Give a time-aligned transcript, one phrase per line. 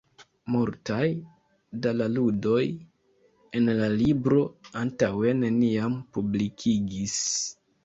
[0.53, 1.01] Multaj
[1.83, 2.63] da la ludoj
[3.61, 4.41] en la libro
[4.83, 7.17] antaŭe neniam publikigis.